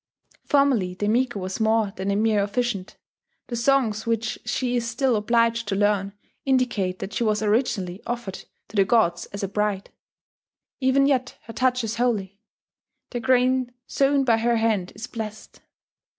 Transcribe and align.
Formerly 0.45 0.95
the 0.95 1.07
Miko 1.07 1.39
was 1.39 1.59
more 1.59 1.93
than 1.95 2.09
a 2.09 2.15
mere 2.15 2.41
officiant: 2.41 2.97
the 3.49 3.55
songs 3.55 4.07
which 4.07 4.39
she 4.45 4.75
is 4.75 4.89
still 4.89 5.15
obliged 5.15 5.67
to 5.67 5.75
learn 5.75 6.13
indicate 6.43 6.97
that 6.97 7.13
she 7.13 7.23
was 7.23 7.43
originally 7.43 8.01
offered 8.07 8.45
to 8.69 8.75
the 8.75 8.83
gods 8.83 9.27
as 9.27 9.43
a 9.43 9.47
bride. 9.47 9.91
Even 10.79 11.05
yet 11.05 11.37
her 11.43 11.53
touch 11.53 11.83
is 11.83 11.97
holy; 11.97 12.39
the 13.11 13.19
grain 13.19 13.75
sown 13.85 14.23
by 14.23 14.37
her 14.37 14.55
hand 14.55 14.91
is 14.95 15.05
blessed. 15.05 15.61